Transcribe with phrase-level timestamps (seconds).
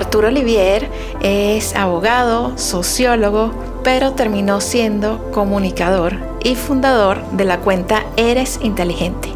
[0.00, 0.88] Arturo Olivier
[1.20, 3.52] es abogado, sociólogo,
[3.84, 9.28] pero terminó siendo comunicador y fundador de la cuenta Eres Inteligente,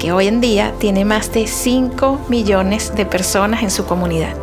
[0.00, 4.34] que hoy en día tiene más de 5 millones de personas en su comunidad.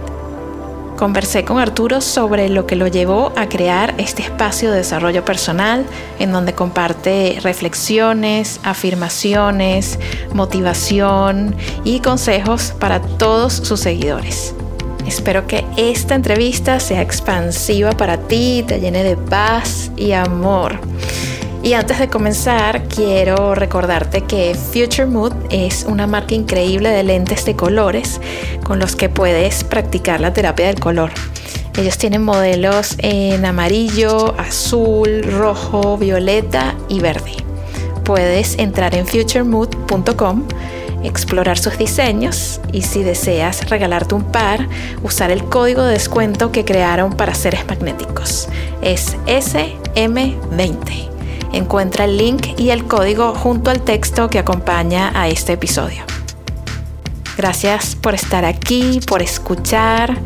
[0.96, 5.86] Conversé con Arturo sobre lo que lo llevó a crear este espacio de desarrollo personal
[6.20, 10.00] en donde comparte reflexiones, afirmaciones,
[10.34, 14.56] motivación y consejos para todos sus seguidores.
[15.10, 20.80] Espero que esta entrevista sea expansiva para ti, te llene de paz y amor.
[21.64, 27.44] Y antes de comenzar, quiero recordarte que Future Mood es una marca increíble de lentes
[27.44, 28.22] de colores
[28.64, 31.10] con los que puedes practicar la terapia del color.
[31.76, 37.34] Ellos tienen modelos en amarillo, azul, rojo, violeta y verde.
[38.04, 40.44] Puedes entrar en futuremood.com
[41.04, 44.68] explorar sus diseños y si deseas regalarte un par,
[45.04, 48.50] usar el código de descuento que crearon para seres magnéticos.
[48.82, 51.10] Es SM20.
[51.54, 56.04] Encuentra el link y el código junto al texto que acompaña a este episodio.
[57.38, 60.18] Gracias por estar aquí, por escuchar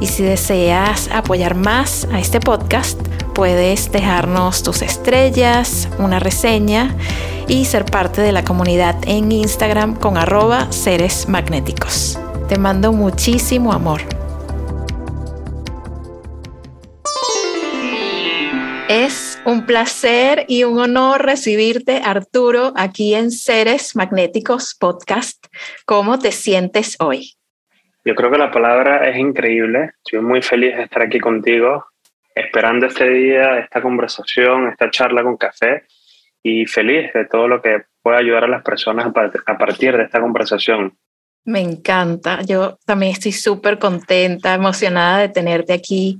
[0.00, 2.98] y si deseas apoyar más a este podcast,
[3.34, 6.94] puedes dejarnos tus estrellas, una reseña
[7.48, 12.18] y ser parte de la comunidad en Instagram con arroba seres magnéticos.
[12.48, 14.02] Te mando muchísimo amor.
[18.88, 25.46] Es un placer y un honor recibirte, Arturo, aquí en Seres Magnéticos Podcast.
[25.86, 27.34] ¿Cómo te sientes hoy?
[28.04, 29.92] Yo creo que la palabra es increíble.
[30.04, 31.86] Estoy muy feliz de estar aquí contigo,
[32.34, 35.84] esperando este día, esta conversación, esta charla con café
[36.42, 39.06] y feliz de todo lo que pueda ayudar a las personas
[39.46, 40.96] a partir de esta conversación.
[41.44, 42.42] Me encanta.
[42.42, 46.18] Yo también estoy súper contenta, emocionada de tenerte aquí.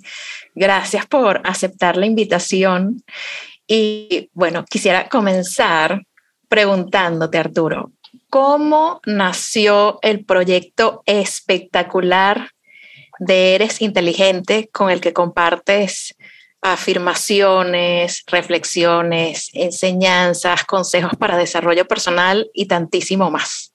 [0.55, 3.03] Gracias por aceptar la invitación.
[3.67, 6.03] Y bueno, quisiera comenzar
[6.49, 7.93] preguntándote, Arturo,
[8.29, 12.51] ¿cómo nació el proyecto espectacular
[13.19, 16.17] de Eres Inteligente con el que compartes
[16.63, 23.75] afirmaciones, reflexiones, enseñanzas, consejos para desarrollo personal y tantísimo más.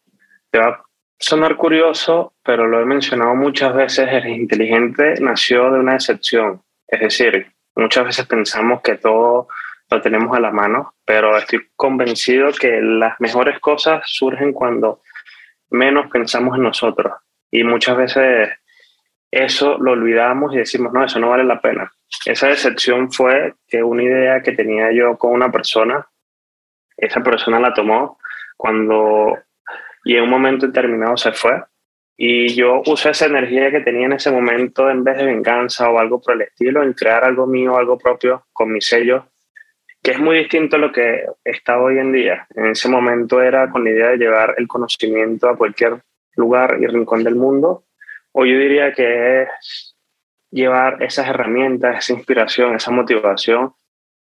[0.49, 0.83] Te va a
[1.19, 6.61] sonar curioso, pero lo he mencionado muchas veces, el inteligente nació de una excepción.
[6.87, 9.49] Es decir, muchas veces pensamos que todo
[9.89, 15.01] lo tenemos a la mano, pero estoy convencido que las mejores cosas surgen cuando
[15.69, 17.13] menos pensamos en nosotros.
[17.51, 18.49] Y muchas veces
[19.31, 21.91] eso lo olvidamos y decimos, no, eso no vale la pena.
[22.25, 26.07] Esa decepción fue que una idea que tenía yo con una persona,
[26.95, 28.17] esa persona la tomó
[28.55, 29.37] cuando
[30.03, 31.61] y en un momento determinado se fue.
[32.15, 35.99] Y yo usé esa energía que tenía en ese momento en vez de venganza o
[35.99, 39.27] algo por el estilo, en crear algo mío, algo propio con mi sello,
[40.01, 42.47] que es muy distinto a lo que está hoy en día.
[42.55, 46.01] En ese momento era con la idea de llevar el conocimiento a cualquier
[46.35, 47.83] lugar y rincón del mundo
[48.39, 49.95] o yo diría que es
[50.51, 53.73] llevar esas herramientas, esa inspiración, esa motivación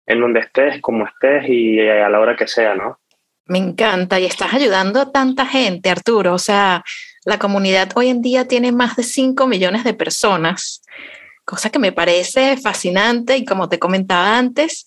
[0.06, 3.00] en donde estés, como estés y a la hora que sea, ¿no?
[3.47, 6.34] Me encanta y estás ayudando a tanta gente, Arturo.
[6.34, 6.84] O sea,
[7.25, 10.83] la comunidad hoy en día tiene más de 5 millones de personas,
[11.45, 14.87] cosa que me parece fascinante y como te comentaba antes,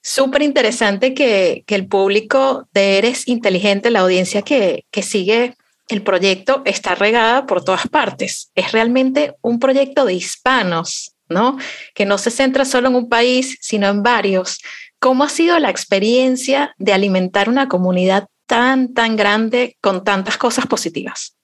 [0.00, 5.54] súper interesante que, que, el público de Eres Inteligente, la audiencia que, que sigue
[5.88, 8.50] el proyecto está regada por todas partes.
[8.54, 11.58] Es realmente un proyecto de hispanos, ¿no?
[11.94, 14.60] Que no se centra solo en un país, sino en varios.
[14.98, 20.66] ¿Cómo ha sido la experiencia de alimentar una comunidad tan, tan grande con tantas cosas
[20.66, 21.36] positivas?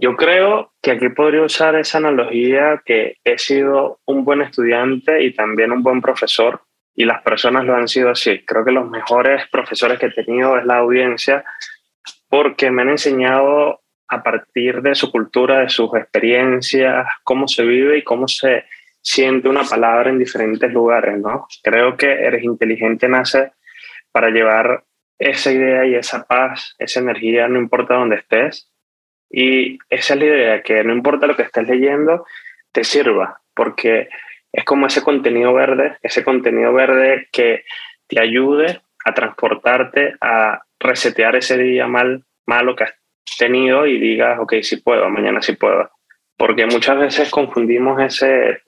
[0.00, 5.34] Yo creo que aquí podría usar esa analogía que he sido un buen estudiante y
[5.34, 6.62] también un buen profesor
[6.94, 8.44] y las personas lo han sido así.
[8.44, 11.44] Creo que los mejores profesores que he tenido es la audiencia
[12.28, 17.98] porque me han enseñado a partir de su cultura, de sus experiencias, cómo se vive
[17.98, 18.64] y cómo se
[19.00, 21.46] siente una palabra en diferentes lugares, ¿no?
[21.62, 23.52] Creo que eres inteligente nace
[24.12, 24.84] para llevar
[25.18, 28.70] esa idea y esa paz, esa energía, no importa dónde estés,
[29.30, 32.24] Y esa es la idea, que no importa lo que estés leyendo,
[32.72, 34.08] te sirva, porque
[34.52, 37.64] es como ese contenido verde, ese contenido verde que
[38.06, 42.94] te ayude a transportarte, a resetear ese día mal, malo que has
[43.38, 45.90] tenido y digas, ok, sí puedo, mañana sí puedo.
[46.36, 48.62] Porque muchas veces confundimos ese,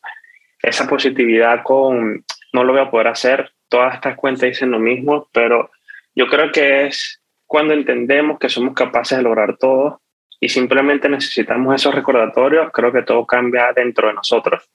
[0.62, 3.52] esa positividad con no lo voy a poder hacer.
[3.68, 5.70] Todas estas cuentas dicen lo mismo, pero
[6.14, 10.00] yo creo que es cuando entendemos que somos capaces de lograr todo
[10.40, 14.68] y simplemente necesitamos esos recordatorios, creo que todo cambia dentro de nosotros.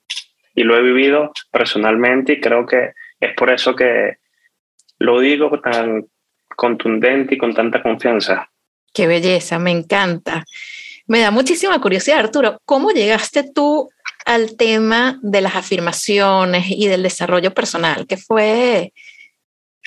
[0.54, 4.18] Y lo he vivido personalmente y creo que es por eso que
[5.00, 6.06] lo digo tan
[6.56, 8.50] contundente y con tanta confianza.
[8.94, 10.46] Qué belleza, me encanta.
[11.08, 13.90] Me da muchísima curiosidad, Arturo, ¿cómo llegaste tú
[14.26, 18.08] al tema de las afirmaciones y del desarrollo personal?
[18.08, 18.92] ¿Qué fue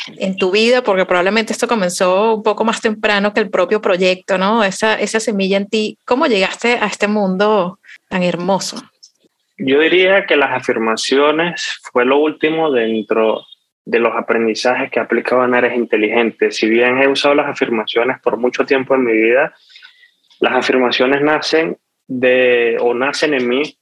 [0.06, 0.82] en tu vida?
[0.82, 4.62] Porque probablemente esto comenzó un poco más temprano que el propio proyecto, ¿no?
[4.62, 5.98] Esa, esa semilla en ti.
[6.04, 8.76] ¿Cómo llegaste a este mundo tan hermoso?
[9.56, 13.44] Yo diría que las afirmaciones fue lo último dentro
[13.88, 16.50] de los aprendizajes que he aplicado en Eres Inteligente.
[16.50, 19.55] Si bien he usado las afirmaciones por mucho tiempo en mi vida,
[20.40, 23.79] las afirmaciones nacen de, o nacen en mí,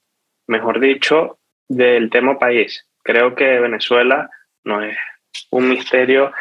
[0.47, 2.89] mejor dicho, del tema país.
[3.03, 4.31] Creo que Venezuela
[4.63, 4.97] no es
[5.51, 6.33] un misterio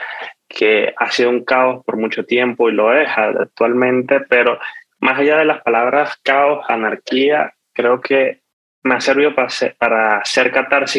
[0.48, 4.60] que ha sido un caos por mucho tiempo y lo es actualmente, pero
[5.00, 8.44] más allá de las palabras caos, anarquía, creo que
[8.84, 10.54] me ha servido para, para hacer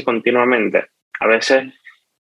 [0.05, 0.89] continuamente.
[1.21, 1.73] A veces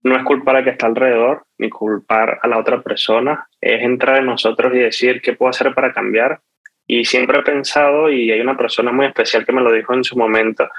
[0.06, 4.20] no es culpar a que está alrededor, ni culpar a la otra persona, es entrar
[4.20, 6.42] en nosotros y decir qué puedo hacer para cambiar.
[6.86, 10.04] Y siempre he pensado, y hay una persona muy especial que me lo dijo en
[10.04, 10.70] su momento,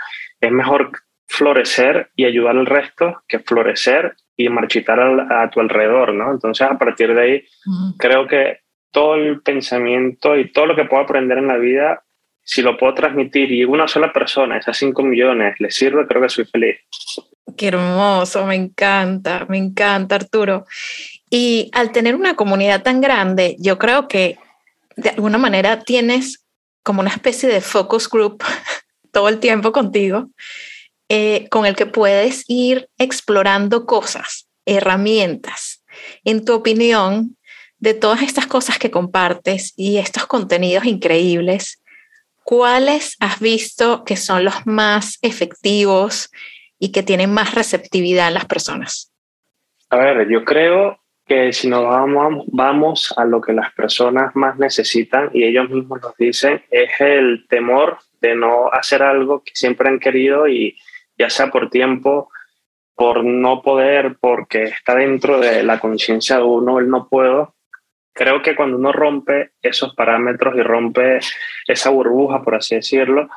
[0.40, 0.92] es mejor
[1.26, 6.30] florecer y ayudar al resto que florecer y marchitar a, tu alrededor, ¿no?
[6.30, 7.44] Entonces, a partir de ahí,
[7.98, 8.60] creo que
[8.92, 12.04] todo el pensamiento y todo lo que puedo aprender en la vida,
[12.48, 16.28] si lo puedo transmitir y una sola persona, esas 5 millones, le sirve, creo que
[16.28, 16.76] soy feliz.
[17.56, 20.64] Qué hermoso, me encanta, me encanta Arturo.
[21.28, 24.38] Y al tener una comunidad tan grande, yo creo que
[24.94, 26.46] de alguna manera tienes
[26.84, 28.44] como una especie de focus group
[29.12, 30.30] todo el tiempo contigo,
[31.08, 35.82] eh, con el que puedes ir explorando cosas, herramientas.
[36.24, 37.36] En tu opinión,
[37.80, 41.82] de todas estas cosas que compartes y estos contenidos increíbles,
[42.46, 46.30] ¿cuáles has visto que son los más efectivos
[46.78, 49.12] y que tienen más receptividad en las personas?
[49.90, 54.56] A ver, yo creo que si nos vamos, vamos a lo que las personas más
[54.58, 59.88] necesitan y ellos mismos nos dicen, es el temor de no hacer algo que siempre
[59.88, 60.78] han querido y
[61.18, 62.30] ya sea por tiempo,
[62.94, 67.55] por no poder, porque está dentro de la conciencia de uno, el no puedo.
[68.16, 71.18] Creo que cuando uno rompe esos parámetros y rompe
[71.66, 73.28] esa burbuja, por así decirlo,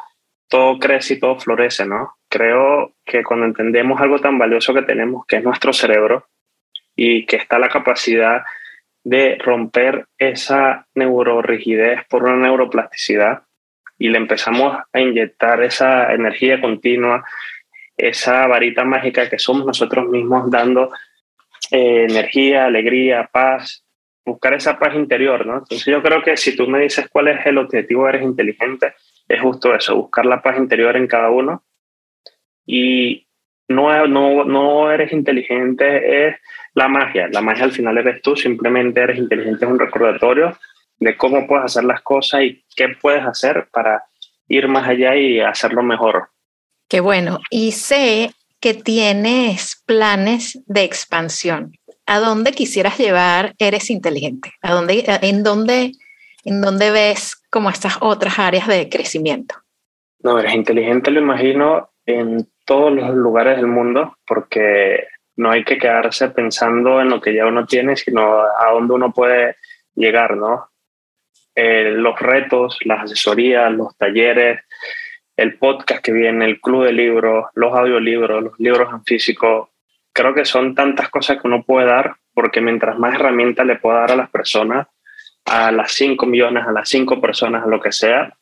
[0.47, 2.15] todo crece y todo florece, ¿no?
[2.29, 6.29] Creo que cuando entendemos algo tan valioso que tenemos, que es nuestro cerebro,
[6.95, 8.43] y que está la capacidad
[9.03, 13.43] de romper esa neurorigidez por una neuroplasticidad,
[13.97, 17.25] y le empezamos a inyectar esa energía continua,
[17.97, 20.89] esa varita mágica que somos nosotros mismos dando
[21.69, 23.83] eh, energía, alegría, paz,
[24.25, 25.59] buscar esa paz interior, ¿no?
[25.59, 28.93] Entonces yo creo que si tú me dices cuál es el objetivo Eres Inteligente,
[29.27, 31.63] es justo eso, buscar la paz interior en cada uno.
[32.65, 33.27] Y
[33.67, 36.35] no, no, no eres inteligente, es
[36.73, 37.27] la magia.
[37.31, 40.57] La magia al final eres tú, simplemente eres inteligente, es un recordatorio
[40.99, 44.03] de cómo puedes hacer las cosas y qué puedes hacer para
[44.47, 46.29] ir más allá y hacerlo mejor.
[46.87, 47.39] Qué bueno.
[47.49, 51.71] Y sé que tienes planes de expansión.
[52.11, 54.51] ¿A dónde quisieras llevar Eres Inteligente?
[54.63, 55.91] ¿A dónde, en, dónde,
[56.43, 59.53] ¿En dónde ves como estas otras áreas de crecimiento?
[60.23, 65.77] No, Eres Inteligente lo imagino en todos los lugares del mundo porque no hay que
[65.77, 69.57] quedarse pensando en lo que ya uno tiene, sino a dónde uno puede
[69.93, 70.67] llegar, ¿no?
[71.53, 74.61] Eh, los retos, las asesorías, los talleres,
[75.37, 79.69] el podcast que viene, el club de libros, los audiolibros, los libros en físico.
[80.19, 84.01] Creo que son tantas cosas que uno puede dar porque mientras más herramientas le pueda
[84.01, 84.85] dar a las personas,
[85.45, 88.33] a las 5 millones, a las 5 personas, a lo que sea,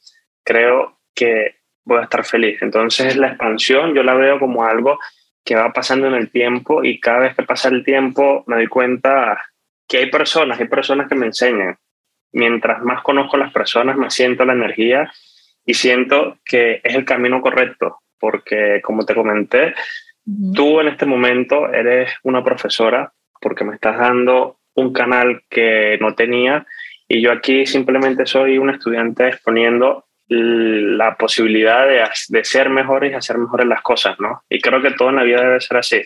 [0.44, 2.64] creo que voy a estar feliz.
[2.64, 4.98] Entonces la expansión yo la veo como algo
[5.46, 8.68] que va pasando en el tiempo y cada vez que pasa el tiempo me doy
[8.68, 9.40] cuenta
[9.88, 11.78] que hay personas, hay personas que me enseñan
[12.32, 15.12] mientras más conozco a las personas, más siento la energía
[15.64, 19.76] y siento que es el camino correcto, porque como te comenté,
[20.54, 26.14] tú en este momento eres una profesora porque me estás dando un canal que no
[26.16, 26.66] tenía
[27.08, 33.16] Y yo aquí simplemente soy un estudiante exponiendo la posibilidad de, de ser mejores y
[33.16, 34.44] hacer mejores las cosas, ¿no?
[34.50, 36.02] Y creo que todo en la vida debe ser así.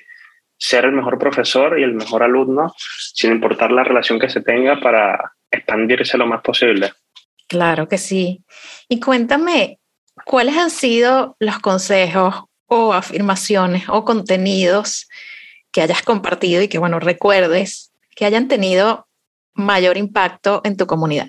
[0.58, 4.80] Ser el mejor profesor y el mejor alumno, sin importar la relación que se tenga,
[4.80, 6.92] para expandirse lo más posible.
[7.48, 8.46] Claro que sí.
[8.88, 9.80] Y cuéntame,
[10.24, 15.10] ¿cuáles han sido los consejos o afirmaciones o contenidos
[15.74, 19.08] que hayas compartido y que, bueno, recuerdes que hayan tenido
[19.54, 21.28] mayor impacto en tu comunidad?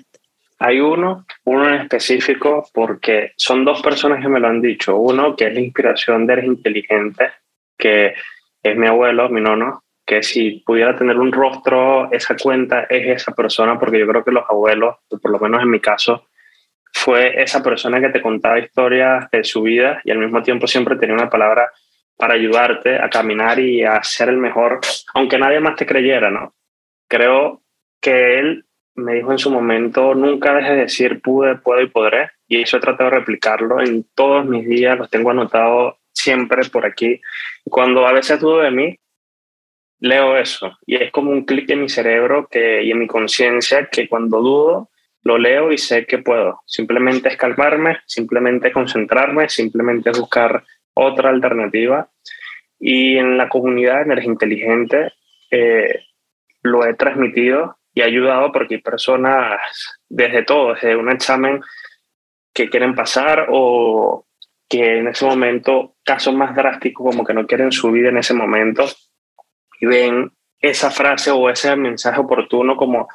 [0.59, 4.95] Hay uno, uno en específico, porque son dos personas que me lo han dicho.
[4.95, 7.31] Uno, que es la inspiración de Eres Inteligente,
[7.77, 8.13] que
[8.63, 13.33] es mi abuelo, mi nono, que si pudiera tener un rostro, esa cuenta es esa
[13.33, 16.27] persona, porque yo creo que los abuelos, por lo menos en mi caso,
[16.93, 20.95] fue esa persona que te contaba historias de su vida y al mismo tiempo siempre
[20.95, 21.71] tenía una palabra
[22.15, 24.79] para ayudarte a caminar y a ser el mejor,
[25.15, 26.53] aunque nadie más te creyera, ¿no?
[27.09, 27.61] Creo
[27.99, 32.29] que él me dijo en su momento, nunca dejes de decir pude, puedo y podré.
[32.47, 36.85] Y eso he tratado de replicarlo en todos mis días, los tengo anotados siempre por
[36.85, 37.19] aquí.
[37.65, 38.99] Cuando a veces dudo de mí,
[39.99, 40.77] leo eso.
[40.85, 44.41] Y es como un clic en mi cerebro que, y en mi conciencia que cuando
[44.41, 44.89] dudo,
[45.23, 46.61] lo leo y sé que puedo.
[46.65, 50.63] Simplemente es calmarme, simplemente concentrarme, simplemente buscar
[50.93, 52.09] otra alternativa.
[52.79, 55.13] Y en la comunidad de Energía Inteligente
[55.49, 56.05] eh,
[56.61, 59.59] lo he transmitido y ayudado porque hay personas
[60.09, 61.61] desde todo, desde un examen
[62.53, 64.25] que quieren pasar o
[64.67, 68.85] que en ese momento, casos más drásticos como que no quieren subir en ese momento
[69.79, 73.07] y ven esa frase o ese mensaje oportuno como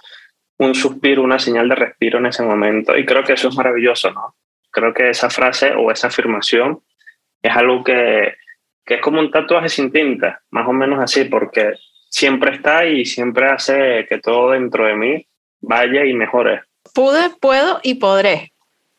[0.58, 2.96] un suspiro, una señal de respiro en ese momento.
[2.96, 4.34] Y creo que eso es maravilloso, ¿no?
[4.70, 6.80] Creo que esa frase o esa afirmación
[7.42, 8.34] es algo que,
[8.84, 11.74] que es como un tatuaje sin tinta, más o menos así, porque
[12.10, 15.26] siempre está y siempre hace que todo dentro de mí
[15.60, 16.62] vaya y mejore.
[16.94, 18.52] Pude, puedo y podré.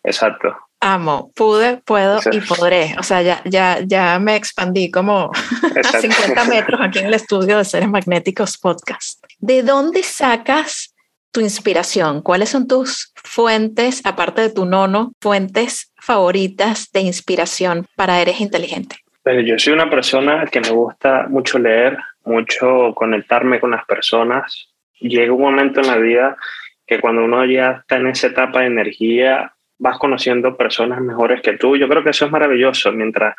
[0.03, 0.55] Exacto.
[0.81, 2.95] Amo, pude, puedo y podré.
[2.97, 5.29] O sea, ya, ya, ya me expandí como
[5.93, 9.21] a 50 metros aquí en el estudio de Seres Magnéticos Podcast.
[9.39, 10.88] ¿De dónde sacas
[11.31, 12.21] tu inspiración?
[12.21, 18.97] ¿Cuáles son tus fuentes, aparte de tu nono, fuentes favoritas de inspiración para Eres Inteligente?
[19.23, 24.69] Pues yo soy una persona que me gusta mucho leer, mucho conectarme con las personas.
[24.99, 26.37] Llega un momento en la vida
[26.85, 31.57] que cuando uno ya está en esa etapa de energía, vas conociendo personas mejores que
[31.57, 31.77] tú.
[31.77, 32.91] Yo creo que eso es maravilloso.
[32.91, 33.35] Mientras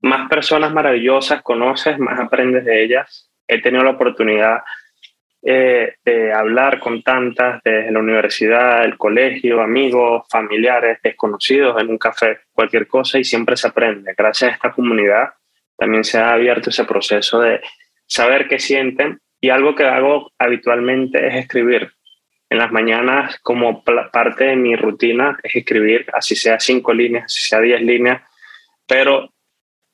[0.00, 3.30] más personas maravillosas conoces, más aprendes de ellas.
[3.46, 4.60] He tenido la oportunidad
[5.40, 11.98] eh, de hablar con tantas desde la universidad, el colegio, amigos, familiares, desconocidos en un
[11.98, 14.14] café, cualquier cosa y siempre se aprende.
[14.16, 15.30] Gracias a esta comunidad
[15.76, 17.60] también se ha abierto ese proceso de
[18.04, 21.92] saber qué sienten y algo que hago habitualmente es escribir.
[22.50, 27.42] En las mañanas, como parte de mi rutina, es escribir, así sea cinco líneas, así
[27.42, 28.22] sea diez líneas,
[28.88, 29.32] pero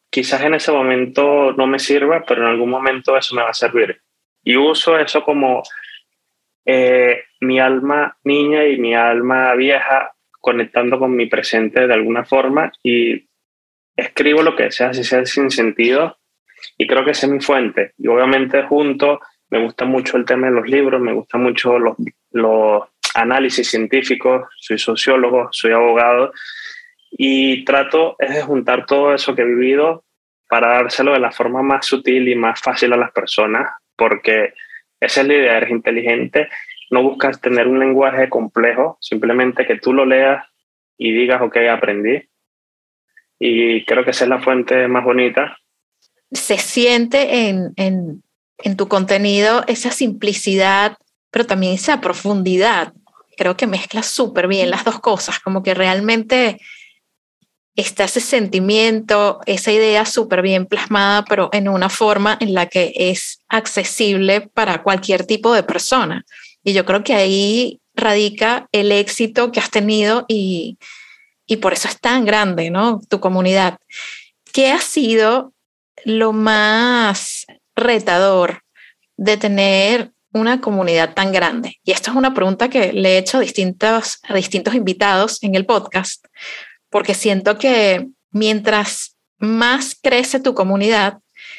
[0.08, 3.54] quizás en ese momento no me sirva, pero en algún momento eso me va a
[3.54, 4.03] servir
[4.44, 5.62] y uso eso como
[6.66, 12.70] eh, mi alma niña y mi alma vieja conectando con mi presente de alguna forma
[12.82, 13.26] y
[13.96, 16.18] escribo lo que sea, si sea sin sentido,
[16.76, 17.92] y creo que esa es mi fuente.
[17.96, 19.20] Y obviamente junto
[19.50, 21.96] me gusta mucho el tema de los libros, me gusta mucho los,
[22.32, 22.82] los
[23.14, 26.32] análisis científicos, soy sociólogo, soy abogado,
[27.10, 30.04] y trato es de juntar todo eso que he vivido
[30.48, 34.54] para dárselo de la forma más sutil y más fácil a las personas porque
[35.00, 36.48] esa es la inteligente,
[36.90, 40.44] no buscas tener un lenguaje complejo, simplemente que tú lo leas
[40.96, 42.28] y digas, ok, aprendí.
[43.38, 45.58] Y creo que esa es la fuente más bonita.
[46.30, 48.22] Se siente en, en,
[48.58, 50.96] en tu contenido esa simplicidad,
[51.30, 52.92] pero también esa profundidad.
[53.36, 56.58] Creo que mezclas súper bien las dos cosas, como que realmente
[57.82, 62.92] está ese sentimiento, esa idea súper bien plasmada, pero en una forma en la que
[62.94, 66.24] es accesible para cualquier tipo de persona.
[66.62, 70.78] Y yo creo que ahí radica el éxito que has tenido y,
[71.46, 73.00] y por eso es tan grande, ¿no?
[73.08, 73.78] Tu comunidad.
[74.52, 75.52] ¿Qué ha sido
[76.04, 78.62] lo más retador
[79.16, 81.80] de tener una comunidad tan grande?
[81.84, 85.54] Y esto es una pregunta que le he hecho a distintos, a distintos invitados en
[85.56, 86.24] el podcast,
[86.94, 91.18] porque siento que mientras más crece tu comunidad,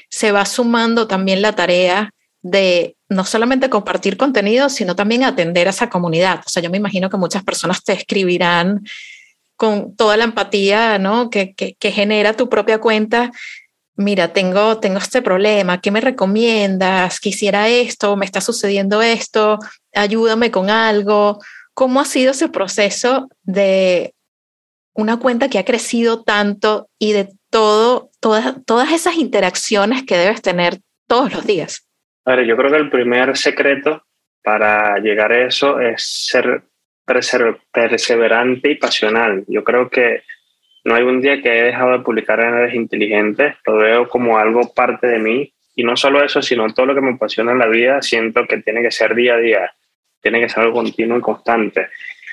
[0.10, 2.12] se va sumando también la tarea
[2.42, 6.40] de no solamente compartir contenido, sino también atender a esa comunidad.
[6.46, 8.86] O sea, yo me imagino que muchas personas te escribirán
[9.58, 11.30] con toda la empatía ¿no?
[11.30, 13.34] que, que, genera tu propia cuenta.
[13.98, 17.20] Mira, tengo, tengo este problema, ¿qué me recomiendas?
[17.20, 19.60] Quisiera esto, me está sucediendo esto,
[19.94, 21.40] ayúdame con algo
[21.76, 24.16] ¿Cómo ha sido ese proceso de
[24.96, 30.42] una cuenta que ha crecido tanto y de todo, todas, todas esas interacciones que debes
[30.42, 31.88] tener todos los días?
[32.26, 34.04] A ver, yo creo que el primer secreto
[34.44, 36.64] para llegar a eso es ser
[37.72, 39.44] perseverante y pasional.
[39.48, 40.24] Yo creo que
[40.84, 44.38] no hay un día que he dejado de publicar en redes inteligentes, lo veo como
[44.38, 45.52] algo parte de mí.
[45.76, 48.62] Y no solo eso, sino todo lo que me apasiona en la vida, siento que
[48.62, 49.74] tiene que ser día a día,
[50.22, 51.90] tiene que ser algo continuo y constante.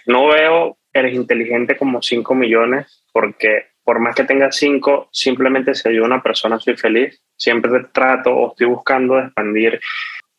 [0.07, 5.93] No veo eres inteligente como 5 millones, porque por más que tenga 5, simplemente si
[5.95, 9.81] yo una persona soy feliz, siempre trato o estoy buscando expandir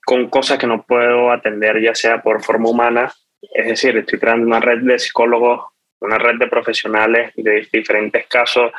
[0.05, 3.12] con cosas que no puedo atender, ya sea por forma humana,
[3.53, 5.65] es decir, estoy creando una red de psicólogos,
[6.00, 8.72] una red de profesionales de diferentes casos,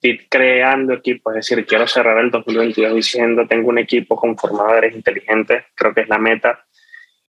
[0.00, 4.88] y creando equipos, es decir, quiero cerrar el 2022 diciendo, tengo un equipo conformado de
[4.88, 6.66] inteligentes, creo que es la meta,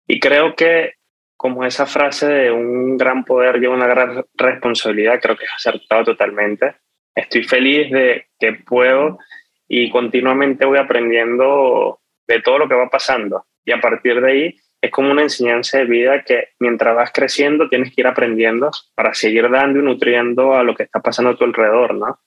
[0.05, 0.94] y creo que
[1.37, 6.05] como esa frase de un gran poder lleva una gran responsabilidad, creo que es acertado
[6.05, 6.75] totalmente.
[7.13, 9.19] Estoy feliz de que puedo
[9.67, 13.45] y continuamente voy aprendiendo de todo lo que va pasando.
[13.65, 17.69] Y a partir de ahí es como una enseñanza de vida que mientras vas creciendo
[17.69, 21.35] tienes que ir aprendiendo para seguir dando y nutriendo a lo que está pasando a
[21.35, 22.19] tu alrededor, ¿no?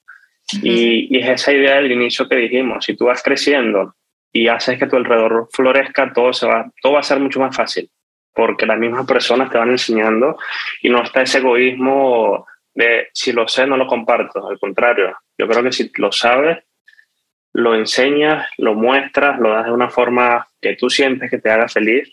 [0.62, 3.94] y, y, es esa idea del inicio que dijimos, si tú vas creciendo
[4.32, 7.54] y haces que tu alrededor florezca, todo, se va, todo va a ser mucho más
[7.54, 7.90] fácil
[8.32, 10.38] porque las mismas personas te van enseñando
[10.82, 14.48] y no está ese egoísmo de si lo sé, no lo comparto.
[14.48, 16.58] Al contrario, yo creo que si lo sabes,
[17.52, 21.68] lo enseñas, lo muestras, lo das de una forma que tú sientes que te haga
[21.68, 22.08] feliz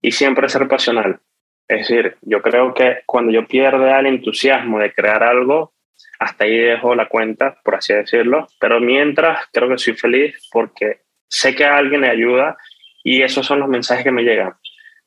[0.00, 1.18] y siempre ser pasional.
[1.66, 5.72] Es decir, yo creo que cuando yo pierdo el entusiasmo de crear algo,
[6.20, 11.00] hasta ahí dejo la cuenta, por así decirlo, pero mientras creo que soy feliz porque
[11.28, 12.56] sé que a alguien le ayuda
[13.02, 14.54] y esos son los mensajes que me llegan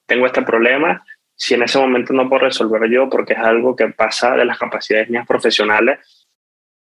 [0.05, 1.03] tengo este problema,
[1.36, 4.60] si en ese momento no puedo resolver yo porque es algo que pasa de las
[4.60, 6.27] capacidades mías profesionales,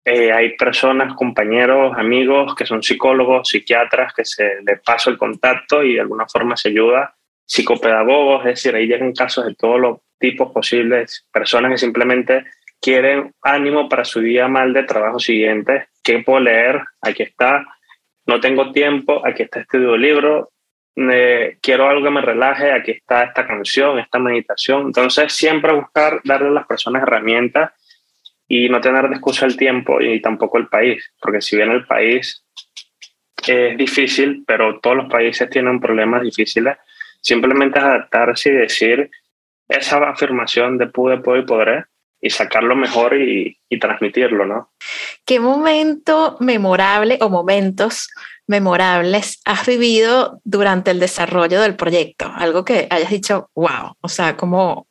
[0.07, 5.83] eh, hay personas, compañeros, amigos que son psicólogos, psiquiatras, que se les paso el contacto
[5.83, 9.97] y de alguna forma se ayuda, psicopedagogos, es decir, ahí llegan casos de todos los
[10.19, 12.45] tipos posibles, personas que simplemente
[12.79, 16.81] quieren ánimo para su día mal de trabajo siguiente, ¿qué puedo leer?
[17.01, 17.65] Aquí está,
[18.27, 20.51] no tengo tiempo, aquí está este libro,
[20.95, 24.87] quiero algo que me relaje, aquí está esta canción, esta meditación.
[24.87, 27.71] Entonces, siempre buscar darle a las personas herramientas
[28.47, 31.85] y no tener de excusa el tiempo y tampoco el país, porque si bien el
[31.85, 32.43] país
[33.47, 36.77] es difícil, pero todos los países tienen problemas difíciles,
[37.21, 39.11] simplemente es adaptarse y decir
[39.67, 41.85] esa afirmación de pude, puedo y podré
[42.21, 44.71] y sacarlo mejor y, y transmitirlo, ¿no?
[45.25, 48.09] ¿Qué momento memorable o momentos
[48.47, 52.31] memorables has vivido durante el desarrollo del proyecto?
[52.35, 54.87] Algo que hayas dicho, wow, o sea, como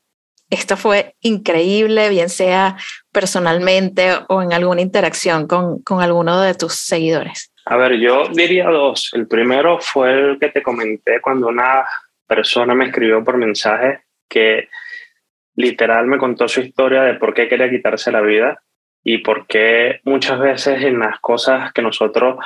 [0.50, 2.76] esto fue increíble, bien sea
[3.12, 7.52] personalmente o en alguna interacción con, con alguno de tus seguidores.
[7.66, 9.10] A ver, yo diría dos.
[9.14, 11.84] El primero fue el que te comenté cuando una
[12.26, 14.68] persona me escribió por mensaje que
[15.56, 18.62] literal me contó su historia de por qué quería quitarse la vida
[19.02, 22.36] y por qué muchas veces en las cosas que nosotros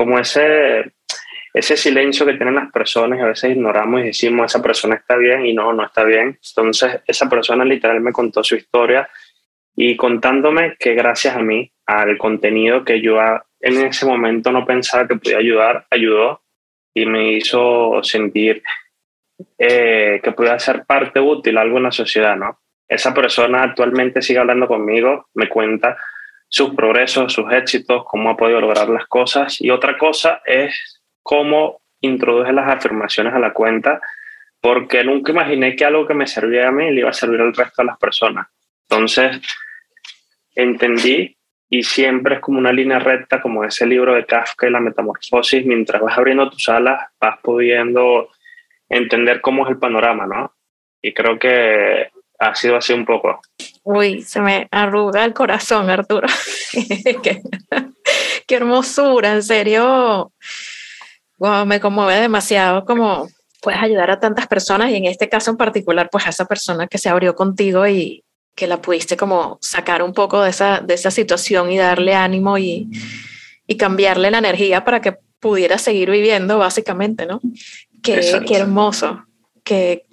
[0.00, 0.94] como ese,
[1.52, 5.14] ese silencio que tienen las personas y a veces ignoramos y decimos, esa persona está
[5.16, 6.38] bien y no, no está bien.
[6.48, 9.06] Entonces, esa persona literal me contó su historia
[9.76, 13.18] y contándome que gracias a mí, al contenido que yo
[13.60, 16.44] en ese momento no pensaba que podía ayudar, ayudó
[16.94, 18.62] y me hizo sentir
[19.58, 22.58] eh, que podía ser parte útil, algo en la sociedad, ¿no?
[22.88, 25.98] Esa persona actualmente sigue hablando conmigo, me cuenta
[26.50, 29.60] sus progresos, sus éxitos, cómo ha podido lograr las cosas.
[29.60, 34.00] Y otra cosa es cómo introduje las afirmaciones a la cuenta,
[34.60, 37.54] porque nunca imaginé que algo que me servía a mí le iba a servir al
[37.54, 38.48] resto de las personas.
[38.88, 39.40] Entonces,
[40.56, 41.36] entendí
[41.68, 45.64] y siempre es como una línea recta, como ese libro de Kafka y la metamorfosis,
[45.64, 48.28] mientras vas abriendo tus alas, vas pudiendo
[48.88, 50.52] entender cómo es el panorama, ¿no?
[51.00, 52.08] Y creo que
[52.40, 53.40] ha sido así un poco.
[53.82, 56.28] Uy, se me arruga el corazón, Arturo.
[57.22, 60.32] qué, hermosura, en serio.
[61.66, 63.28] me conmueve demasiado como
[63.62, 66.86] puedes ayudar a tantas personas y en este caso en particular, pues a esa persona
[66.86, 70.94] que se abrió contigo y que la pudiste como sacar un poco de esa, de
[70.94, 72.88] esa situación y darle ánimo y,
[73.66, 77.40] y cambiarle la energía para que pudiera seguir viviendo, básicamente, ¿no?
[78.02, 79.24] Qué, qué hermoso,
[79.64, 80.04] qué,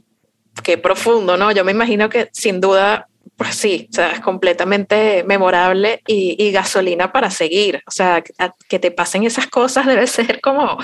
[0.63, 1.51] qué profundo, ¿no?
[1.51, 7.11] Yo me imagino que sin duda pues sí, o sea, es completamente memorable y, gasolina
[7.11, 7.83] para seguir.
[7.85, 8.23] O sea,
[8.67, 10.77] que, te pasen esas cosas debe ser como,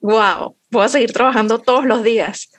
[0.00, 2.50] wow, puedo seguir trabajando todos los días.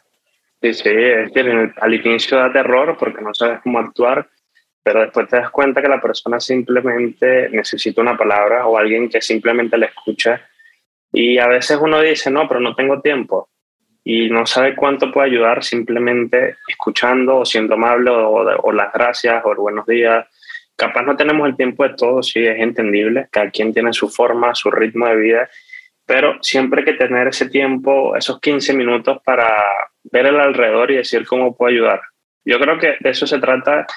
[0.61, 4.29] Sí, sí, es decir, al inicio da terror porque no sabes cómo actuar,
[4.81, 9.21] pero después te das cuenta que la persona simplemente necesita una palabra o alguien que
[9.21, 10.41] simplemente le escucha.
[11.11, 13.49] Y a veces uno dice, no, pero no tengo tiempo.
[14.03, 19.55] Y no sabe cuánto puede ayudar simplemente escuchando o siendo amable o, las gracias o
[19.55, 20.27] buenos días.
[20.75, 23.27] Capaz no tenemos el tiempo de todo, sí, es entendible.
[23.31, 25.49] Cada quien tiene su forma, su ritmo de vida.
[26.05, 29.47] Pero siempre hay que tener ese tiempo, esos 15 minutos para
[30.03, 32.01] ver el alrededor y decir cómo puedo ayudar.
[32.43, 33.87] Yo creo que de eso se trata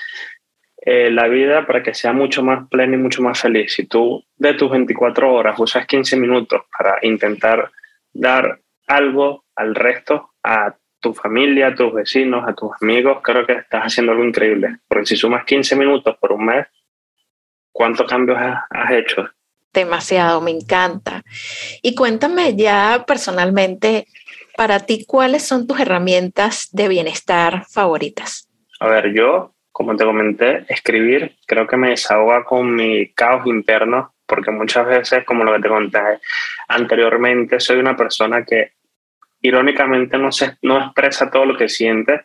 [0.89, 3.75] eh, la vida para que sea mucho más plena y mucho más feliz.
[3.75, 7.73] Si tú de tus 24 horas usas 15 minutos para intentar
[8.13, 13.55] dar algo al resto, a tu familia, a tus vecinos, a tus amigos, creo que
[13.55, 14.79] estás haciendo algo increíble.
[14.89, 16.67] Porque si sumas 15 minutos por un mes,
[17.73, 19.29] ¿cuántos cambios has hecho?
[19.73, 21.23] Demasiado, me encanta.
[21.83, 24.07] Y cuéntame ya personalmente,
[24.57, 28.49] para ti, ¿cuáles son tus herramientas de bienestar favoritas?
[28.81, 34.15] A ver, yo como te comenté, escribir creo que me desahoga con mi caos interno,
[34.25, 36.01] porque muchas veces, como lo que te conté
[36.67, 38.76] anteriormente, soy una persona que
[39.41, 42.23] irónicamente no, se, no expresa todo lo que siente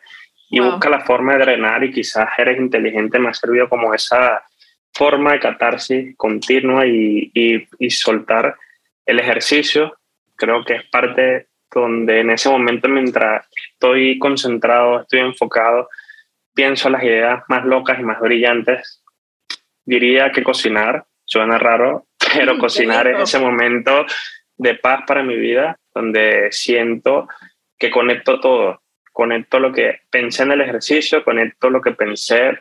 [0.50, 4.44] y busca la forma de drenar y quizás eres inteligente, me ha servido como esa
[4.92, 8.56] forma de catarsis continua y, y, y soltar
[9.06, 9.96] el ejercicio.
[10.36, 15.88] Creo que es parte donde en ese momento mientras estoy concentrado, estoy enfocado,
[16.54, 19.02] pienso las ideas más locas y más brillantes,
[19.84, 24.04] diría que cocinar, suena raro, pero cocinar es ese momento
[24.56, 27.28] de paz para mi vida, donde siento
[27.78, 32.58] que conecto todo, conecto lo que pensé en el ejercicio, conecto lo que pensé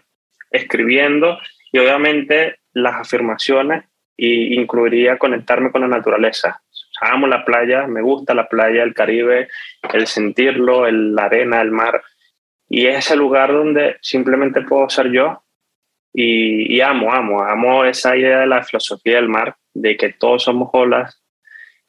[0.50, 1.40] escribiendo
[1.72, 3.86] y obviamente las afirmaciones
[4.18, 6.62] y incluiría conectarme con la naturaleza.
[7.02, 9.48] Amo la playa, me gusta la playa, el Caribe,
[9.92, 12.04] el sentirlo, el, la arena, el mar.
[12.70, 15.44] Y es ese lugar donde simplemente puedo ser yo
[16.14, 20.70] y, amo, amo, amo esa idea de la filosofía del mar, de que todos somos
[20.74, 21.24] olas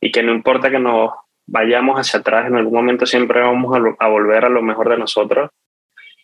[0.01, 1.13] y que no importa que nos
[1.47, 5.51] vayamos hacia atrás, en algún momento siempre vamos a, volver a lo mejor de nosotros.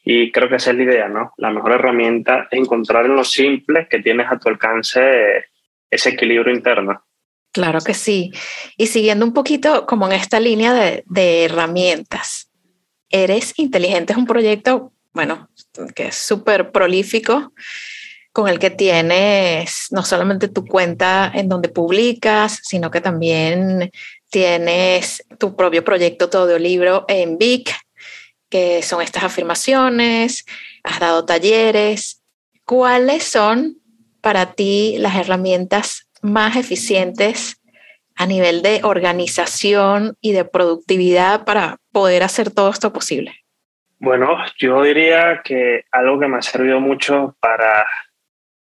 [0.05, 1.33] Y creo que esa es la idea, ¿no?
[1.37, 5.45] La mejor herramienta es encontrar en lo simple que tienes a tu alcance
[5.91, 7.03] ese equilibrio interno.
[7.53, 8.33] Claro que sí.
[8.77, 12.51] Y siguiendo un poquito como en esta línea de, de herramientas,
[13.11, 15.49] Eres Inteligente es un proyecto, bueno,
[15.95, 17.53] que es súper prolífico,
[18.33, 23.91] con el que tienes no solamente tu cuenta en donde publicas, sino que también
[24.31, 27.75] tienes tu propio proyecto todo libro en Vic,
[28.51, 30.47] que son estas afirmaciones,
[30.85, 32.23] has dado talleres.
[32.65, 33.79] ¿Cuáles son
[34.21, 37.61] para ti las herramientas más eficientes
[38.17, 43.45] a nivel de organización y de productividad para poder hacer todo esto posible?
[44.01, 47.87] Bueno, yo diría que algo que me ha servido mucho para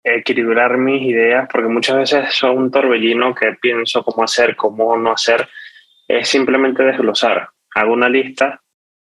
[0.03, 5.11] equilibrar mis ideas, porque muchas veces son un torbellino que pienso cómo hacer, cómo no
[5.11, 5.47] hacer,
[6.07, 7.49] es simplemente desglosar.
[7.75, 8.61] Hago una lista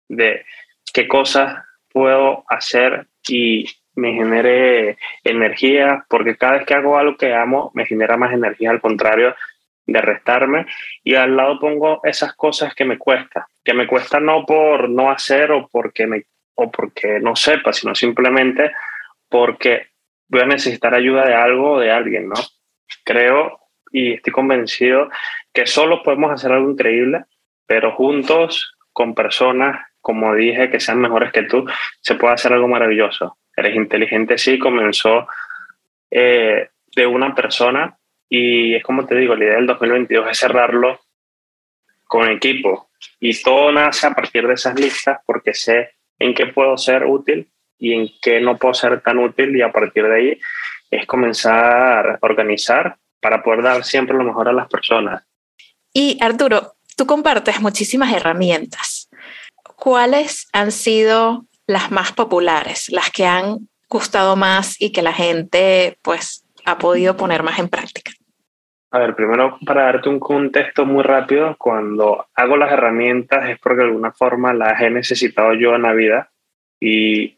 [0.10, 0.46] de
[0.94, 7.34] qué cosas puedo hacer y me genere energía, porque cada vez que hago algo que
[7.34, 8.70] amo, me genera más energía.
[8.70, 9.36] Al contrario,
[9.88, 10.66] de restarme
[11.04, 15.10] y al lado pongo esas cosas que me cuesta, que me cuesta no por no
[15.10, 18.72] hacer o porque, me, o porque no sepa, sino simplemente
[19.30, 19.88] porque
[20.28, 22.36] voy a necesitar ayuda de algo o de alguien, ¿no?
[23.04, 23.60] Creo
[23.92, 25.10] y estoy convencido
[25.54, 27.26] que solo podemos hacer algo increíble,
[27.66, 31.66] pero juntos, con personas, como dije, que sean mejores que tú,
[32.02, 33.38] se puede hacer algo maravilloso.
[33.56, 35.28] Eres inteligente, sí, comenzó
[36.12, 37.98] eh, de una persona
[38.30, 41.00] y es como te digo, la idea del 2022 es cerrarlo
[42.06, 42.90] con equipo.
[43.20, 47.48] Y todo nace a partir de esas listas porque sé en qué puedo ser útil
[47.78, 49.56] y en qué no puedo ser tan útil.
[49.56, 50.40] Y a partir de ahí
[50.90, 55.24] es comenzar a organizar para poder dar siempre lo mejor a las personas.
[55.94, 59.10] Y Arturo, tú compartes muchísimas herramientas.
[59.76, 65.98] ¿Cuáles han sido las más populares, las que han gustado más y que la gente
[66.02, 68.12] pues ha podido poner más en práctica?
[68.92, 73.82] A ver, primero para darte un contexto muy rápido, cuando hago las herramientas es porque
[73.82, 76.32] de alguna forma las he necesitado yo en la vida
[76.80, 77.36] y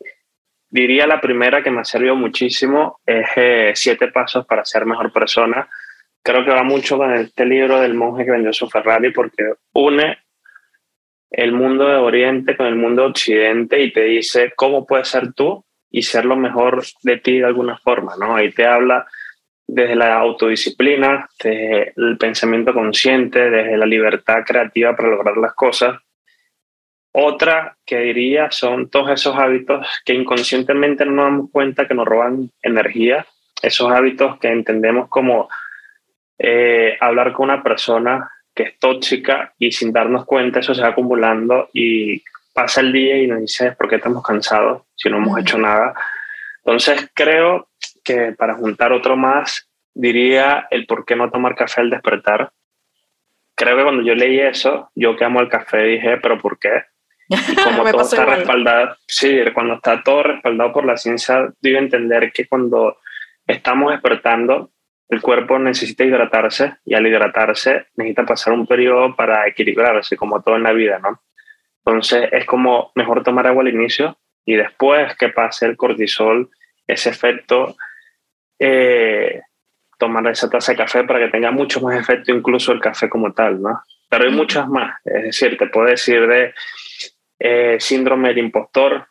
[0.69, 5.11] diría la primera que me ha servido muchísimo es eh, Siete Pasos para ser mejor
[5.11, 5.67] persona.
[6.21, 10.17] Creo que va mucho con este libro del monje que vendió su Ferrari porque une
[11.31, 15.33] el mundo de Oriente con el mundo de Occidente y te dice cómo puedes ser
[15.33, 18.35] tú y ser lo mejor de ti de alguna forma, ¿no?
[18.35, 19.07] Ahí te habla
[19.67, 25.99] desde la autodisciplina, desde el pensamiento consciente, desde la libertad creativa para lograr las cosas.
[27.11, 32.07] Otra que diría son todos esos hábitos que inconscientemente no nos damos cuenta que nos
[32.07, 33.25] roban energía,
[33.61, 35.49] esos hábitos que entendemos como
[36.37, 40.89] eh, hablar con una persona que es tóxica y sin darnos cuenta eso se va
[40.89, 45.39] acumulando y pasa el día y nos dice por qué estamos cansados si no hemos
[45.39, 45.93] hecho nada.
[46.63, 47.69] Entonces creo
[48.03, 52.51] que para juntar otro más diría el por qué no tomar café al despertar.
[53.55, 56.83] Creo que cuando yo leí eso, yo que amo el café dije, pero ¿por qué?
[57.29, 62.31] Y como todo está respaldado, sí, cuando está todo respaldado por la ciencia, digo entender
[62.33, 62.97] que cuando
[63.45, 64.71] estamos despertando,
[65.09, 70.55] el cuerpo necesita hidratarse y al hidratarse necesita pasar un periodo para equilibrarse, como todo
[70.55, 71.21] en la vida, ¿no?
[71.85, 76.49] Entonces es como mejor tomar agua al inicio y después que pase el cortisol,
[76.85, 77.75] ese efecto,
[78.59, 79.41] eh,
[79.97, 83.33] tomar esa taza de café para que tenga mucho más efecto incluso el café como
[83.33, 83.81] tal, ¿no?
[84.09, 86.53] Pero hay muchas más, es decir, te puedo decir de
[87.39, 89.07] eh, síndrome del impostor,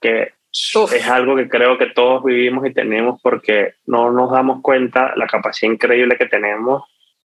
[0.00, 5.14] que es algo que creo que todos vivimos y tenemos porque no nos damos cuenta
[5.16, 6.84] la capacidad increíble que tenemos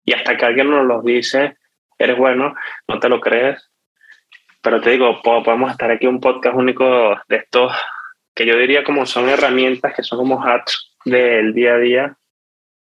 [0.05, 1.57] y hasta que alguien nos lo dice,
[1.97, 2.55] eres bueno,
[2.87, 3.69] no te lo crees.
[4.61, 7.73] Pero te digo, podemos estar aquí un podcast único de estos
[8.33, 12.17] que yo diría como son herramientas que son como hacks del día a día,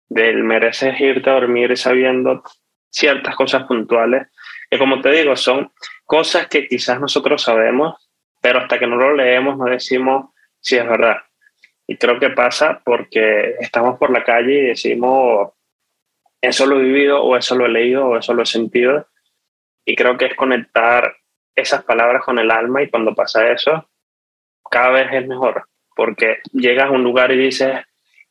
[0.09, 2.43] del mereces irte a dormir sabiendo
[2.91, 4.29] ciertas cosas puntuales,
[4.71, 5.71] que como te digo, son
[6.05, 10.87] cosas que quizás nosotros sabemos, pero hasta que no lo leemos no decimos si es
[10.87, 11.17] verdad.
[11.87, 15.53] Y creo que pasa porque estamos por la calle y decimos,
[16.41, 19.07] eso lo he vivido o eso lo he leído o eso lo he sentido.
[19.85, 21.17] Y creo que es conectar
[21.55, 23.89] esas palabras con el alma y cuando pasa eso,
[24.71, 25.69] cada vez es mejor.
[25.95, 27.81] Porque llegas a un lugar y dices,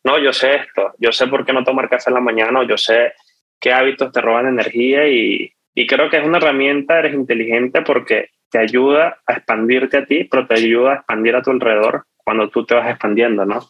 [0.03, 2.63] no, yo sé esto, yo sé por qué no tomar café en la mañana, o
[2.63, 3.13] yo sé
[3.59, 8.29] qué hábitos te roban energía y, y creo que es una herramienta, eres inteligente porque
[8.49, 12.49] te ayuda a expandirte a ti, pero te ayuda a expandir a tu alrededor cuando
[12.49, 13.67] tú te vas expandiendo, ¿no?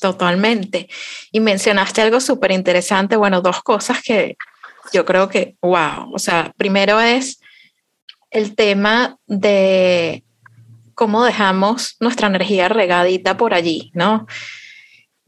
[0.00, 0.88] Totalmente.
[1.32, 4.36] Y mencionaste algo súper interesante, bueno, dos cosas que
[4.92, 7.40] yo creo que, wow, o sea, primero es
[8.30, 10.24] el tema de
[10.94, 14.26] cómo dejamos nuestra energía regadita por allí, ¿no?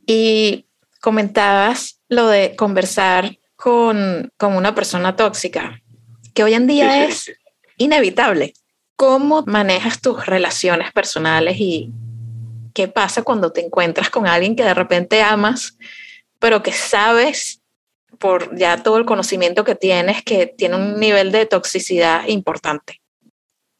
[0.07, 0.67] Y
[1.01, 5.81] comentabas lo de conversar con, con una persona tóxica,
[6.35, 7.33] que hoy en día es
[7.79, 8.53] inevitable.
[8.97, 11.91] ¿Cómo manejas tus relaciones personales y
[12.75, 15.79] qué pasa cuando te encuentras con alguien que de repente amas,
[16.39, 17.63] pero que sabes
[18.19, 23.01] por ya todo el conocimiento que tienes que tiene un nivel de toxicidad importante?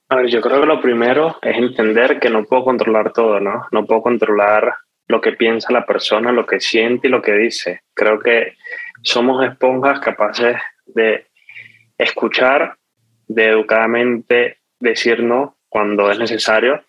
[0.09, 3.67] A ver, yo creo que lo primero es entender que no puedo controlar todo, ¿no?
[3.73, 4.75] No puedo controlar
[5.09, 7.81] lo que piensa la persona, lo que siente y lo que dice.
[7.95, 8.57] Creo que
[9.07, 11.29] somos esponjas capaces de
[11.97, 12.77] escuchar
[13.29, 16.83] de educadamente decir no cuando es necesario,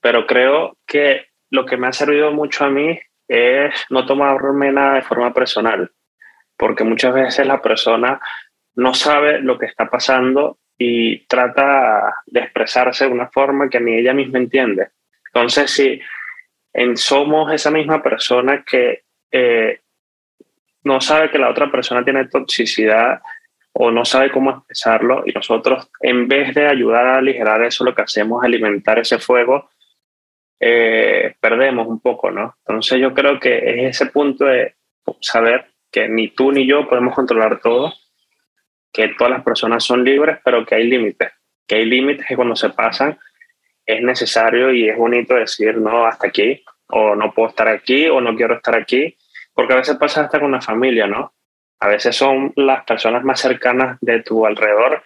[0.00, 4.94] pero creo que lo que me ha servido mucho a mí es no tomarme nada
[4.94, 5.92] de forma personal,
[6.56, 8.20] porque muchas veces la persona
[8.74, 13.94] no sabe lo que está pasando y trata de expresarse de una forma que ni
[13.94, 14.88] ella misma entiende.
[15.26, 16.00] Entonces, si
[16.72, 19.80] en, somos esa misma persona que eh,
[20.84, 23.20] no sabe que la otra persona tiene toxicidad
[23.72, 27.94] o no sabe cómo expresarlo y nosotros en vez de ayudar a aligerar eso lo
[27.94, 29.70] que hacemos es alimentar ese fuego
[30.58, 34.74] eh, perdemos un poco no entonces yo creo que es ese punto de
[35.20, 37.92] saber que ni tú ni yo podemos controlar todo
[38.92, 41.32] que todas las personas son libres pero que hay límites.
[41.66, 43.18] Que hay límites que cuando se pasan
[43.86, 48.20] es necesario y es bonito decir no hasta aquí o no puedo estar aquí o
[48.20, 49.16] no quiero estar aquí
[49.60, 51.32] porque a veces pasa hasta con la familia no
[51.80, 55.02] a veces son las personas más cercanas de tu alrededor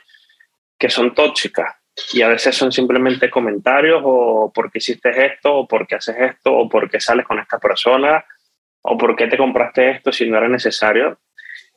[0.79, 1.77] que son tóxicas
[2.13, 6.69] y a veces son simplemente comentarios o porque hiciste esto o porque haces esto o
[6.69, 8.25] porque sales con esta persona
[8.83, 11.19] o porque te compraste esto si no era necesario.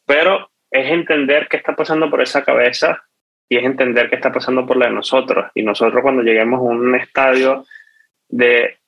[0.05, 3.03] Pero es entender qué está pasando por esa cabeza
[3.47, 5.51] y es entender qué está pasando por la de nosotros.
[5.53, 7.65] Y nosotros cuando lleguemos a un estadio
[8.27, 8.79] de,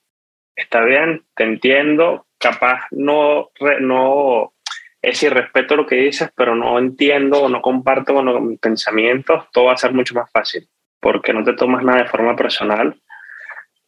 [0.54, 3.50] está bien, te entiendo, capaz no,
[3.80, 4.52] no
[5.02, 9.44] es si respeto lo que dices, pero no entiendo o no comparto con mis pensamientos,
[9.52, 10.68] todo va a ser mucho más fácil,
[11.00, 12.98] porque no te tomas nada de forma personal.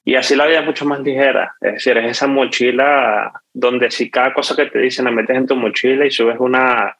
[0.04, 1.54] Y así la vida es mucho más ligera.
[1.60, 5.46] Es decir, es esa mochila donde si cada cosa que te dicen la metes en
[5.46, 6.96] tu mochila y subes una,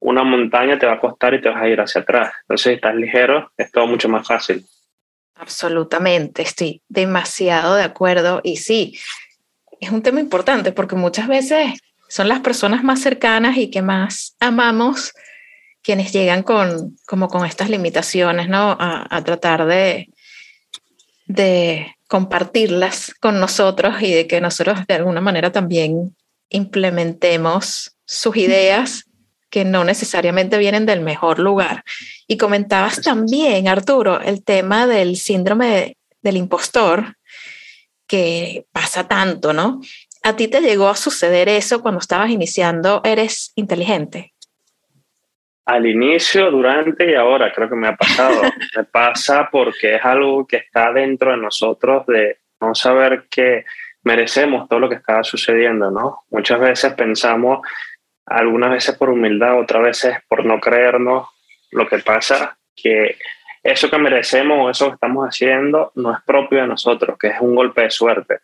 [0.00, 2.32] una montaña, te va a costar y te vas a ir hacia atrás.
[2.42, 4.64] Entonces, si estás ligero, es todo mucho más fácil.
[5.34, 8.40] Absolutamente, estoy demasiado de acuerdo.
[8.44, 8.96] Y sí,
[9.82, 11.72] es un tema importante porque muchas veces
[12.08, 15.12] son las personas más cercanas y que más amamos
[15.82, 18.76] quienes llegan con, como con estas limitaciones, ¿no?
[18.78, 20.08] A, tratar de,
[21.26, 26.14] de compartirlas con nosotros y de que nosotros de alguna manera también
[26.48, 29.06] implementemos sus ideas
[29.50, 31.82] que no necesariamente vienen del mejor lugar.
[32.28, 37.16] Y comentabas también, Arturo, el tema del síndrome del impostor,
[38.12, 39.80] que pasa tanto, ¿no?
[40.22, 44.34] ¿A ti te llegó a suceder eso cuando estabas iniciando Eres Inteligente?
[45.64, 48.42] Al inicio, durante y ahora creo que me ha pasado.
[48.76, 53.64] me pasa porque es algo que está dentro de nosotros de no saber que
[54.02, 56.24] merecemos todo lo que está sucediendo, ¿no?
[56.28, 57.66] Muchas veces pensamos,
[58.26, 61.28] algunas veces por humildad, otras veces por no creernos
[61.70, 63.16] lo que pasa, que
[63.62, 67.40] eso que merecemos o eso que estamos haciendo no es propio de nosotros, que es
[67.40, 68.40] un golpe de suerte.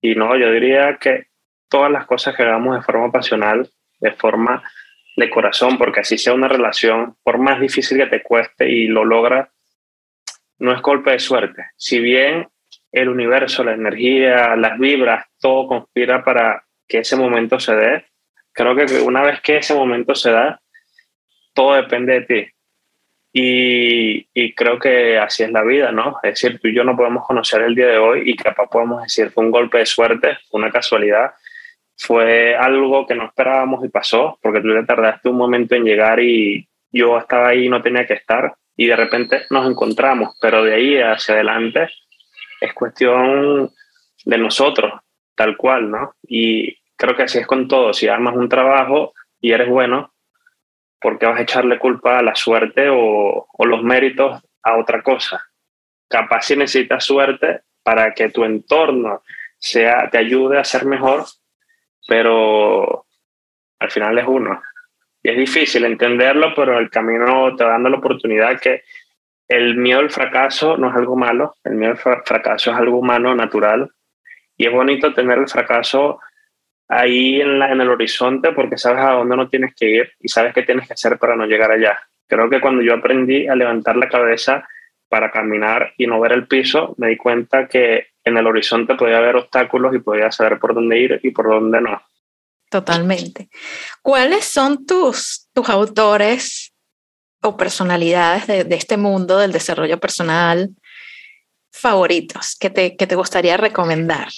[0.00, 1.26] Y no, yo diría que
[1.68, 4.62] todas las cosas que hagamos de forma pasional, de forma
[5.16, 9.04] de corazón, porque así sea una relación, por más difícil que te cueste y lo
[9.04, 9.50] logra,
[10.58, 11.66] no es golpe de suerte.
[11.76, 12.48] Si bien
[12.92, 18.06] el universo, la energía, las vibras, todo conspira para que ese momento se dé,
[18.52, 20.60] creo que una vez que ese momento se da,
[21.52, 22.52] todo depende de ti.
[23.32, 26.16] Y, creo que así es la vida, ¿no?
[26.22, 29.02] Es decir, tú y yo no podemos conocer el día de hoy y capaz podemos
[29.02, 31.32] decir fue un golpe de suerte, fue una casualidad,
[31.96, 36.20] fue algo que no esperábamos y pasó, porque tú te tardaste un momento en llegar
[36.20, 40.64] y yo estaba ahí y no tenía que estar y de repente nos encontramos, pero
[40.64, 41.88] de ahí hacia adelante
[42.60, 43.70] es cuestión
[44.24, 44.92] de nosotros,
[45.34, 46.14] tal cual, ¿no?
[46.22, 50.12] Y creo que así es con todo, si armas un trabajo y eres bueno,
[51.00, 55.02] ¿por qué vas a echarle culpa a la suerte o, o los méritos a otra
[55.02, 55.44] cosa?
[56.08, 59.22] Capaz si necesitas suerte para que tu entorno
[59.58, 61.24] sea, te ayude a ser mejor,
[62.06, 63.06] pero
[63.78, 64.62] al final es uno.
[65.22, 68.82] Y es difícil entenderlo, pero el camino te va dando la oportunidad que
[69.48, 73.34] el miedo al fracaso no es algo malo, el miedo al fracaso es algo humano,
[73.34, 73.90] natural,
[74.56, 76.20] y es bonito tener el fracaso
[76.88, 80.28] ahí en, la, en el horizonte porque sabes a dónde no tienes que ir y
[80.28, 81.98] sabes qué tienes que hacer para no llegar allá.
[82.26, 84.66] Creo que cuando yo aprendí a levantar la cabeza
[85.08, 89.18] para caminar y no ver el piso, me di cuenta que en el horizonte podía
[89.18, 92.02] haber obstáculos y podía saber por dónde ir y por dónde no.
[92.70, 93.48] Totalmente.
[94.02, 96.74] ¿Cuáles son tus, tus autores
[97.42, 100.70] o personalidades de, de este mundo del desarrollo personal
[101.72, 104.28] favoritos que te, que te gustaría recomendar?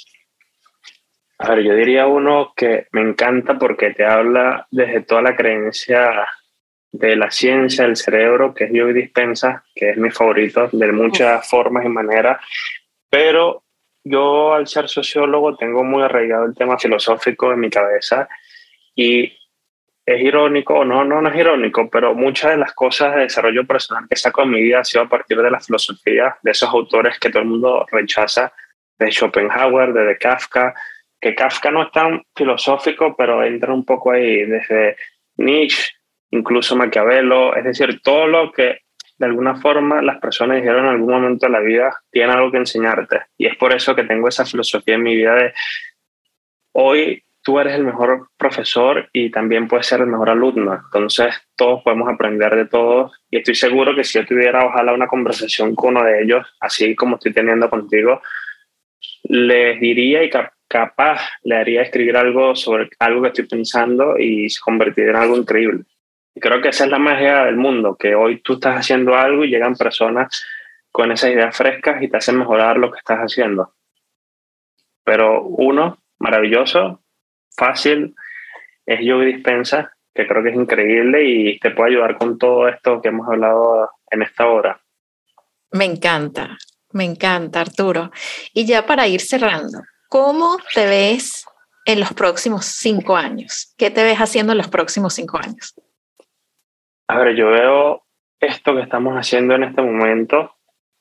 [1.43, 6.29] A ver, yo diría uno que me encanta porque te habla desde toda la creencia
[6.93, 11.49] de la ciencia del cerebro, que es Yogi Dispensa, que es mi favorito de muchas
[11.49, 12.45] formas y maneras,
[13.09, 13.63] pero
[14.05, 18.29] yo al ser sociólogo tengo muy arraigado el tema filosófico en mi cabeza.
[18.95, 19.33] Y
[20.05, 24.07] es irónico, no, no, no es irónico, pero muchas de las cosas de desarrollo personal
[24.11, 27.19] que saco en mi vida ha sido a partir de la filosofía de esos autores
[27.19, 28.53] que todo el mundo rechaza,
[28.99, 30.75] de Schopenhauer, de, de Kafka,
[31.21, 34.97] que Kafka no es tan filosófico, pero entra un poco ahí desde
[35.37, 35.93] Nietzsche,
[36.31, 38.79] incluso Maquiavelo, es decir, todo lo que
[39.19, 42.57] de alguna forma las personas dijeron en algún momento de la vida tiene algo que
[42.57, 43.21] enseñarte.
[43.37, 45.53] Y es por eso que tengo esa filosofía en mi vida de
[46.73, 50.75] hoy tú eres el mejor profesor y también puedes ser el mejor alumno.
[50.75, 55.07] Entonces todos podemos aprender de todos y estoy seguro que si yo tuviera ojalá una
[55.07, 58.23] conversación con uno de ellos, así como estoy teniendo contigo,
[59.25, 60.31] les diría y
[60.71, 65.37] capaz le haría escribir algo sobre algo que estoy pensando y se convertiría en algo
[65.37, 65.85] increíble.
[66.33, 69.45] Y creo que esa es la magia del mundo, que hoy tú estás haciendo algo
[69.45, 70.45] y llegan personas
[70.93, 73.75] con esas ideas frescas y te hacen mejorar lo que estás haciendo.
[75.03, 77.03] Pero uno, maravilloso,
[77.57, 78.15] fácil,
[78.87, 83.03] es Yogi Dispensa, que creo que es increíble y te puede ayudar con todo esto
[83.03, 84.81] que hemos hablado en esta hora.
[85.73, 86.57] Me encanta,
[86.93, 88.13] me encanta, Arturo.
[88.55, 89.81] Y ya para ir cerrando,
[90.11, 91.47] ¿Cómo te ves
[91.85, 93.73] en los próximos cinco años?
[93.79, 95.73] ¿Qué te ves haciendo en los próximos cinco años?
[97.07, 98.03] A ver, yo veo
[98.41, 100.57] esto que estamos haciendo en este momento,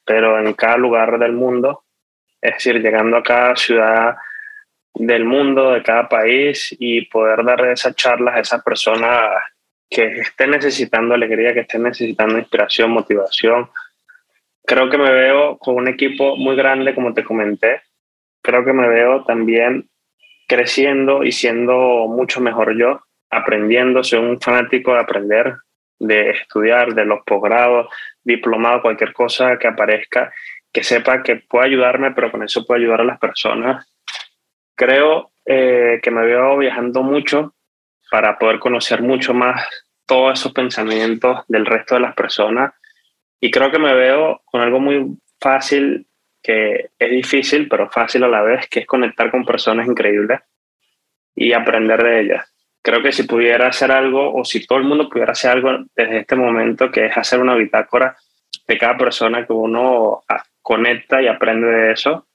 [0.06, 1.86] pero en cada lugar del mundo,
[2.40, 4.15] es decir, llegando a cada ciudad
[4.94, 9.42] del mundo, de cada país y poder dar esas charlas a esas personas
[9.90, 13.71] que estén necesitando alegría, que estén necesitando inspiración, motivación.
[14.67, 17.88] Creo que me veo con un equipo muy grande, como te comenté,
[18.42, 19.90] creo que me veo también
[20.48, 25.58] creciendo y siendo mucho mejor yo, aprendiendo, soy un fanático de aprender,
[26.00, 27.87] de estudiar, de los posgrados,
[28.23, 30.33] diplomado, cualquier cosa que aparezca,
[30.71, 33.87] que sepa que puede ayudarme, pero con eso puede ayudar a las personas.
[34.75, 37.54] Creo eh, que me veo viajando mucho
[38.10, 39.67] para poder conocer mucho más
[40.06, 42.73] todos esos pensamientos del resto de las personas.
[43.40, 46.08] Y creo que me veo con algo muy fácil,
[46.42, 50.40] que es difícil, pero fácil a la vez, que es conectar con personas increíbles
[51.35, 52.54] y aprender de ellas.
[52.81, 56.19] Creo que si pudiera hacer algo, o si todo el mundo pudiera hacer algo desde
[56.19, 58.15] este momento, que es hacer una bitácora
[58.67, 62.27] de cada persona que uno ah, conecta y aprende de eso,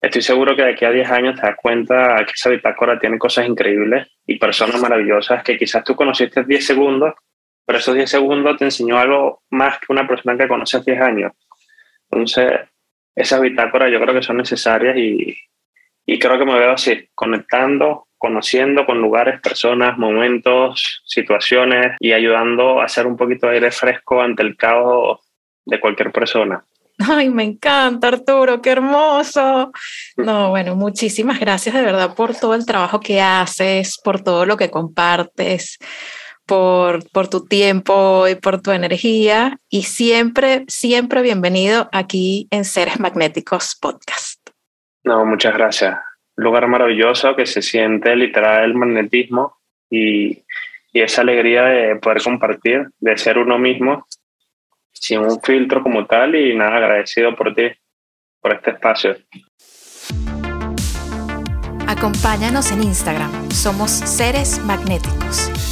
[0.00, 3.18] estoy seguro que de aquí a 10 años te das cuenta que esa bitácora tiene
[3.18, 7.14] cosas increíbles y personas maravillosas que quizás tú conociste 10 segundos,
[7.66, 11.32] pero esos 10 segundos te enseñó algo más que una persona que conoces 10 años.
[12.10, 12.52] Entonces,
[13.14, 15.36] esas bitácoras yo creo que son necesarias y,
[16.06, 22.80] y creo que me veo así, conectando, conociendo con lugares, personas, momentos, situaciones y ayudando
[22.80, 25.20] a hacer un poquito de aire fresco ante el caos
[25.64, 26.64] de cualquier persona.
[26.98, 29.72] Ay, me encanta, Arturo, qué hermoso.
[30.16, 34.56] No, bueno, muchísimas gracias de verdad por todo el trabajo que haces, por todo lo
[34.56, 35.78] que compartes,
[36.46, 39.58] por, por tu tiempo y por tu energía.
[39.68, 44.40] Y siempre, siempre bienvenido aquí en Seres Magnéticos Podcast.
[45.04, 45.98] No, muchas gracias.
[46.36, 49.58] lugar maravilloso que se siente literal el magnetismo
[49.90, 50.44] y,
[50.92, 54.06] y esa alegría de poder compartir, de ser uno mismo
[55.02, 57.64] sin un filtro como tal y nada, agradecido por ti,
[58.40, 59.16] por este espacio.
[61.88, 65.71] Acompáñanos en Instagram, somos Seres Magnéticos.